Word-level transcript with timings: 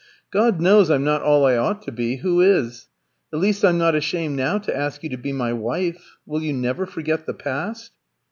God 0.31 0.59
knows 0.59 0.89
I'm 0.89 1.03
not 1.03 1.21
all 1.21 1.45
I 1.45 1.55
ought 1.55 1.83
to 1.83 1.91
be, 1.91 2.15
who 2.15 2.41
is? 2.41 2.87
At 3.31 3.37
least, 3.37 3.63
I'm 3.63 3.77
not 3.77 3.93
ashamed 3.93 4.35
now 4.35 4.57
to 4.57 4.75
ask 4.75 5.03
you 5.03 5.09
to 5.09 5.15
be 5.17 5.31
my 5.31 5.53
wife. 5.53 6.17
Will 6.25 6.41
you 6.41 6.53
never 6.53 6.87
forget 6.87 7.27
the 7.27 7.35
past?" 7.35 7.91